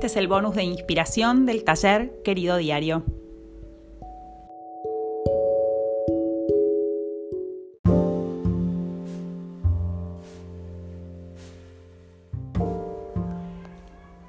Este 0.00 0.06
es 0.06 0.16
el 0.16 0.28
bonus 0.28 0.54
de 0.54 0.64
inspiración 0.64 1.44
del 1.44 1.62
taller 1.62 2.22
Querido 2.24 2.56
Diario. 2.56 3.04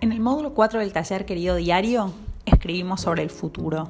En 0.02 0.12
el 0.12 0.20
módulo 0.20 0.54
4 0.54 0.82
del 0.82 0.92
taller 0.92 1.26
Querido 1.26 1.56
Diario 1.56 2.12
escribimos 2.46 3.00
sobre 3.00 3.24
el 3.24 3.30
futuro. 3.30 3.88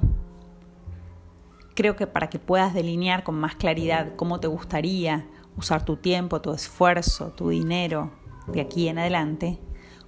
Creo 1.73 1.95
que 1.95 2.05
para 2.05 2.29
que 2.29 2.37
puedas 2.37 2.75
delinear 2.75 3.23
con 3.23 3.39
más 3.39 3.55
claridad 3.55 4.15
cómo 4.17 4.39
te 4.39 4.45
gustaría 4.45 5.25
usar 5.57 5.83
tu 5.83 5.95
tiempo, 5.95 6.41
tu 6.41 6.53
esfuerzo, 6.53 7.29
tu 7.31 7.49
dinero 7.49 8.11
de 8.45 8.61
aquí 8.61 8.87
en 8.87 8.99
adelante, 8.99 9.57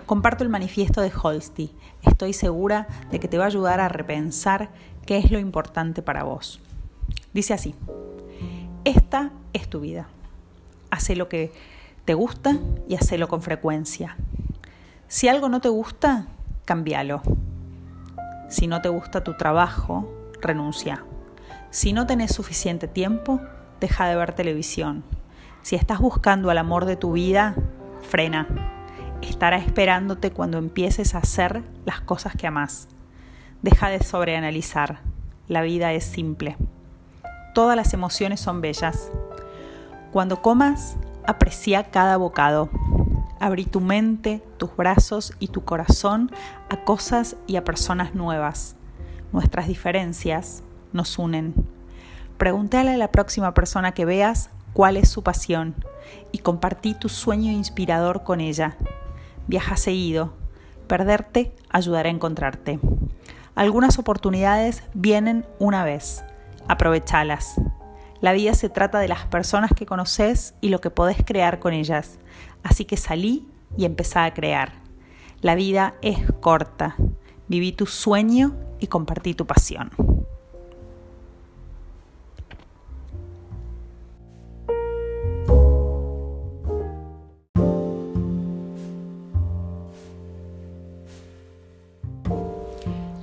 comparto 0.05 0.43
el 0.43 0.49
manifiesto 0.49 1.01
de 1.01 1.11
Holsti. 1.11 1.73
Estoy 2.01 2.33
segura 2.33 2.87
de 3.11 3.19
que 3.19 3.27
te 3.27 3.37
va 3.37 3.45
a 3.45 3.47
ayudar 3.47 3.79
a 3.79 3.89
repensar 3.89 4.69
qué 5.05 5.17
es 5.17 5.31
lo 5.31 5.39
importante 5.39 6.01
para 6.01 6.23
vos. 6.23 6.61
Dice 7.33 7.53
así, 7.53 7.75
esta 8.85 9.31
es 9.53 9.69
tu 9.69 9.79
vida. 9.79 10.07
Hace 10.91 11.15
lo 11.15 11.29
que 11.29 11.51
te 12.05 12.13
gusta 12.13 12.57
y 12.87 12.95
hacelo 12.95 13.27
con 13.27 13.41
frecuencia. 13.41 14.17
Si 15.07 15.27
algo 15.27 15.49
no 15.49 15.61
te 15.61 15.69
gusta, 15.69 16.27
cámbialo. 16.65 17.21
Si 18.49 18.67
no 18.67 18.81
te 18.81 18.89
gusta 18.89 19.23
tu 19.23 19.35
trabajo, 19.35 20.11
renuncia. 20.41 21.03
Si 21.69 21.93
no 21.93 22.05
tenés 22.05 22.33
suficiente 22.33 22.87
tiempo, 22.87 23.41
deja 23.79 24.07
de 24.07 24.15
ver 24.15 24.33
televisión. 24.33 25.03
Si 25.61 25.75
estás 25.75 25.99
buscando 25.99 26.49
al 26.49 26.57
amor 26.57 26.85
de 26.85 26.97
tu 26.97 27.13
vida, 27.13 27.55
frena. 28.01 28.72
Estará 29.29 29.55
esperándote 29.57 30.31
cuando 30.31 30.57
empieces 30.57 31.15
a 31.15 31.19
hacer 31.19 31.63
las 31.85 32.01
cosas 32.01 32.35
que 32.35 32.45
amas. 32.45 32.89
Deja 33.61 33.89
de 33.89 34.03
sobreanalizar. 34.03 34.99
La 35.47 35.61
vida 35.61 35.93
es 35.93 36.03
simple. 36.03 36.57
Todas 37.53 37.77
las 37.77 37.93
emociones 37.93 38.41
son 38.41 38.59
bellas. 38.59 39.11
Cuando 40.11 40.41
comas, 40.41 40.97
aprecia 41.25 41.85
cada 41.85 42.17
bocado. 42.17 42.69
Abrí 43.39 43.63
tu 43.63 43.79
mente, 43.79 44.43
tus 44.57 44.75
brazos 44.75 45.33
y 45.39 45.47
tu 45.47 45.63
corazón 45.63 46.29
a 46.69 46.83
cosas 46.83 47.37
y 47.47 47.55
a 47.55 47.63
personas 47.63 48.15
nuevas. 48.15 48.75
Nuestras 49.31 49.69
diferencias 49.69 50.63
nos 50.91 51.17
unen. 51.17 51.53
Pregúntale 52.37 52.91
a 52.91 52.97
la 52.97 53.11
próxima 53.11 53.53
persona 53.53 53.93
que 53.93 54.03
veas 54.03 54.49
cuál 54.73 54.97
es 54.97 55.09
su 55.09 55.23
pasión 55.23 55.75
y 56.33 56.39
compartí 56.39 56.93
tu 56.93 57.07
sueño 57.07 57.51
inspirador 57.53 58.23
con 58.23 58.41
ella. 58.41 58.75
Viaja 59.47 59.77
seguido. 59.77 60.33
Perderte 60.87 61.53
ayudará 61.69 62.09
a 62.09 62.13
encontrarte. 62.13 62.79
Algunas 63.55 63.99
oportunidades 63.99 64.83
vienen 64.93 65.45
una 65.59 65.83
vez. 65.83 66.23
Aprovechalas. 66.67 67.55
La 68.21 68.31
vida 68.31 68.53
se 68.53 68.69
trata 68.69 68.99
de 68.99 69.07
las 69.07 69.25
personas 69.25 69.71
que 69.75 69.85
conoces 69.85 70.55
y 70.61 70.69
lo 70.69 70.79
que 70.79 70.89
podés 70.89 71.17
crear 71.25 71.59
con 71.59 71.73
ellas. 71.73 72.19
Así 72.63 72.85
que 72.85 72.97
salí 72.97 73.45
y 73.77 73.85
empezá 73.85 74.23
a 74.23 74.33
crear. 74.33 74.73
La 75.41 75.55
vida 75.55 75.95
es 76.01 76.19
corta. 76.39 76.95
Viví 77.49 77.73
tu 77.73 77.85
sueño 77.85 78.55
y 78.79 78.87
compartí 78.87 79.33
tu 79.33 79.45
pasión. 79.45 79.91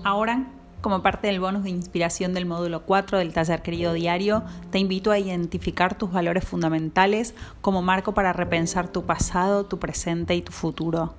Ahora, 0.02 0.46
como 0.80 1.02
parte 1.02 1.26
del 1.26 1.40
bonus 1.40 1.64
de 1.64 1.70
inspiración 1.70 2.32
del 2.32 2.46
módulo 2.46 2.86
4 2.86 3.18
del 3.18 3.34
taller 3.34 3.60
querido 3.60 3.92
diario, 3.92 4.42
te 4.70 4.78
invito 4.78 5.10
a 5.10 5.18
identificar 5.18 5.94
tus 5.94 6.10
valores 6.10 6.44
fundamentales 6.44 7.34
como 7.60 7.82
marco 7.82 8.14
para 8.14 8.32
repensar 8.32 8.88
tu 8.88 9.04
pasado, 9.04 9.66
tu 9.66 9.78
presente 9.78 10.34
y 10.34 10.40
tu 10.40 10.52
futuro. 10.52 11.14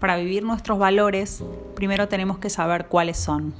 Para 0.00 0.16
vivir 0.16 0.42
nuestros 0.42 0.78
valores, 0.78 1.44
primero 1.76 2.08
tenemos 2.08 2.38
que 2.38 2.50
saber 2.50 2.86
cuáles 2.86 3.16
son. 3.16 3.54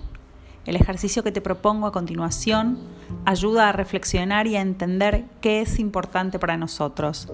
El 0.65 0.75
ejercicio 0.75 1.22
que 1.22 1.31
te 1.31 1.41
propongo 1.41 1.87
a 1.87 1.93
continuación 1.93 2.76
ayuda 3.25 3.69
a 3.69 3.72
reflexionar 3.72 4.49
y 4.49 4.56
a 4.56 4.60
entender 4.60 5.26
qué 5.41 5.60
es 5.60 5.78
importante 5.78 6.41
para 6.41 6.56
nosotros. 6.56 7.28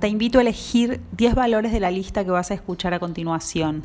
Te 0.00 0.08
invito 0.08 0.38
a 0.38 0.42
elegir 0.42 1.00
10 1.12 1.36
valores 1.36 1.70
de 1.70 1.78
la 1.78 1.92
lista 1.92 2.24
que 2.24 2.32
vas 2.32 2.50
a 2.50 2.54
escuchar 2.54 2.94
a 2.94 2.98
continuación 2.98 3.82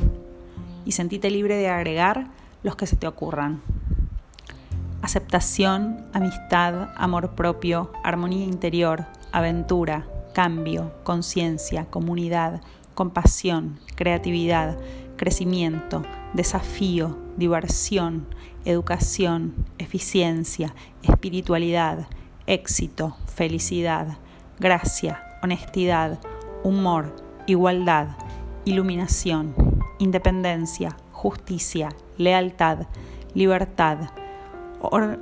y 0.85 0.93
sentite 0.93 1.29
libre 1.29 1.55
de 1.55 1.69
agregar 1.69 2.27
los 2.63 2.75
que 2.75 2.87
se 2.87 2.95
te 2.95 3.07
ocurran. 3.07 3.61
Aceptación, 5.01 6.05
amistad, 6.13 6.89
amor 6.95 7.35
propio, 7.35 7.91
armonía 8.03 8.45
interior, 8.45 9.05
aventura, 9.31 10.07
cambio, 10.33 10.93
conciencia, 11.03 11.85
comunidad, 11.85 12.61
compasión, 12.95 13.79
creatividad, 13.95 14.77
crecimiento, 15.17 16.03
desafío, 16.33 17.17
diversión, 17.37 18.27
educación, 18.65 19.53
eficiencia, 19.77 20.73
espiritualidad, 21.01 22.07
éxito, 22.47 23.17
felicidad, 23.27 24.17
gracia, 24.59 25.23
honestidad, 25.41 26.19
humor, 26.63 27.15
igualdad, 27.45 28.07
iluminación, 28.65 29.53
independencia, 30.03 30.97
justicia, 31.11 31.89
lealtad, 32.17 32.79
libertad, 33.33 34.09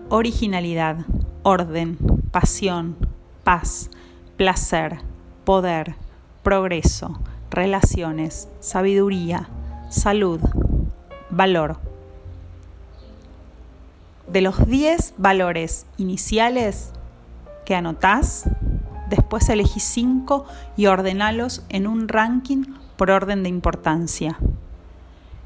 originalidad, 0.09 0.97
orden, 1.43 1.97
pasión, 2.31 2.97
paz, 3.43 3.89
placer, 4.37 4.97
poder, 5.45 5.95
progreso, 6.43 7.19
relaciones, 7.51 8.49
sabiduría, 8.59 9.49
salud, 9.89 10.39
valor. 11.29 11.77
De 14.27 14.41
los 14.41 14.65
10 14.65 15.13
valores 15.17 15.85
iniciales 15.97 16.91
que 17.65 17.75
anotás, 17.75 18.49
después 19.09 19.47
elegí 19.49 19.79
5 19.79 20.45
y 20.75 20.87
ordenalos 20.87 21.63
en 21.69 21.85
un 21.85 22.07
ranking 22.07 22.63
por 22.97 23.11
orden 23.11 23.43
de 23.43 23.49
importancia 23.49 24.39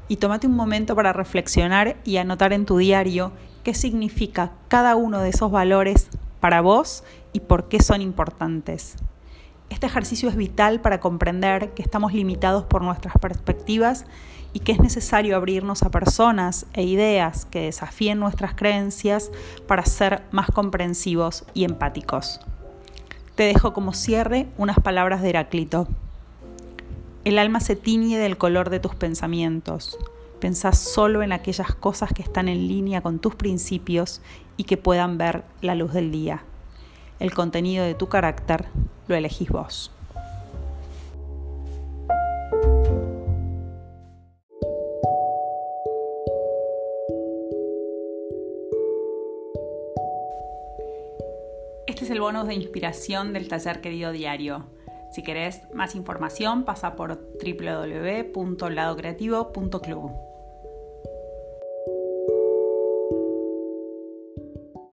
y 0.08 0.16
tómate 0.16 0.46
un 0.46 0.54
momento 0.54 0.94
para 0.94 1.12
reflexionar 1.12 1.96
y 2.04 2.18
anotar 2.18 2.52
en 2.52 2.66
tu 2.66 2.78
diario 2.78 3.32
qué 3.64 3.74
significa 3.74 4.52
cada 4.68 4.96
uno 4.96 5.20
de 5.20 5.30
esos 5.30 5.50
valores 5.50 6.08
para 6.40 6.60
vos 6.60 7.02
y 7.32 7.40
por 7.40 7.68
qué 7.68 7.82
son 7.82 8.00
importantes. 8.00 8.96
Este 9.68 9.86
ejercicio 9.86 10.28
es 10.28 10.36
vital 10.36 10.80
para 10.80 11.00
comprender 11.00 11.74
que 11.74 11.82
estamos 11.82 12.12
limitados 12.12 12.64
por 12.64 12.82
nuestras 12.82 13.14
perspectivas 13.20 14.04
y 14.52 14.60
que 14.60 14.72
es 14.72 14.78
necesario 14.78 15.36
abrirnos 15.36 15.82
a 15.82 15.90
personas 15.90 16.66
e 16.72 16.84
ideas 16.84 17.44
que 17.44 17.62
desafíen 17.62 18.20
nuestras 18.20 18.54
creencias 18.54 19.30
para 19.66 19.84
ser 19.84 20.22
más 20.30 20.46
comprensivos 20.50 21.44
y 21.52 21.64
empáticos. 21.64 22.40
Te 23.34 23.42
dejo 23.42 23.72
como 23.72 23.92
cierre 23.92 24.46
unas 24.56 24.78
palabras 24.78 25.20
de 25.20 25.30
Heráclito. 25.30 25.88
El 27.26 27.40
alma 27.40 27.58
se 27.58 27.74
tiñe 27.74 28.18
del 28.18 28.38
color 28.38 28.70
de 28.70 28.78
tus 28.78 28.94
pensamientos. 28.94 29.98
Pensás 30.38 30.78
solo 30.78 31.24
en 31.24 31.32
aquellas 31.32 31.74
cosas 31.74 32.12
que 32.12 32.22
están 32.22 32.46
en 32.46 32.68
línea 32.68 33.00
con 33.00 33.18
tus 33.18 33.34
principios 33.34 34.22
y 34.56 34.62
que 34.62 34.76
puedan 34.76 35.18
ver 35.18 35.42
la 35.60 35.74
luz 35.74 35.92
del 35.92 36.12
día. 36.12 36.44
El 37.18 37.34
contenido 37.34 37.84
de 37.84 37.94
tu 37.94 38.08
carácter 38.08 38.66
lo 39.08 39.16
elegís 39.16 39.48
vos. 39.48 39.90
Este 51.88 52.04
es 52.04 52.10
el 52.10 52.20
bonus 52.20 52.46
de 52.46 52.54
inspiración 52.54 53.32
del 53.32 53.48
taller 53.48 53.80
querido 53.80 54.12
diario. 54.12 54.75
Si 55.10 55.22
querés 55.22 55.62
más 55.72 55.94
información, 55.94 56.64
pasa 56.64 56.96
por 56.96 57.18
www.ladocreativo.club. 57.42 60.35